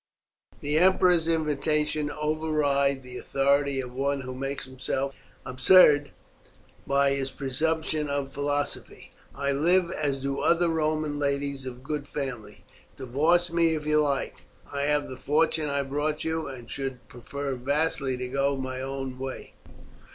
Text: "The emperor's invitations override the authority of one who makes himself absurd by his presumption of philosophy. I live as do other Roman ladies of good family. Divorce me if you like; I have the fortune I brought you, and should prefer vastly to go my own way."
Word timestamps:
"The 0.61 0.79
emperor's 0.79 1.27
invitations 1.27 2.09
override 2.19 3.03
the 3.03 3.19
authority 3.19 3.79
of 3.79 3.93
one 3.93 4.21
who 4.21 4.33
makes 4.33 4.65
himself 4.65 5.13
absurd 5.45 6.09
by 6.87 7.11
his 7.11 7.29
presumption 7.29 8.09
of 8.09 8.33
philosophy. 8.33 9.11
I 9.35 9.51
live 9.51 9.91
as 9.91 10.17
do 10.17 10.39
other 10.39 10.69
Roman 10.69 11.19
ladies 11.19 11.67
of 11.67 11.83
good 11.83 12.07
family. 12.07 12.63
Divorce 12.97 13.51
me 13.53 13.75
if 13.75 13.85
you 13.85 13.99
like; 14.01 14.37
I 14.73 14.85
have 14.85 15.07
the 15.07 15.17
fortune 15.17 15.69
I 15.69 15.83
brought 15.83 16.23
you, 16.23 16.47
and 16.47 16.67
should 16.67 17.07
prefer 17.07 17.53
vastly 17.53 18.17
to 18.17 18.27
go 18.27 18.55
my 18.57 18.81
own 18.81 19.19
way." 19.19 19.53